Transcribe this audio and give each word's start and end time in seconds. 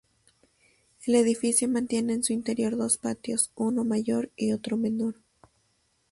El 1.05 1.13
edificio 1.13 1.69
mantiene 1.69 2.13
en 2.13 2.23
su 2.23 2.33
interior 2.33 2.75
dos 2.75 2.97
patios, 2.97 3.51
uno 3.53 3.83
mayor 3.83 4.31
y 4.35 4.51
otro 4.51 4.75
menor. 4.75 5.13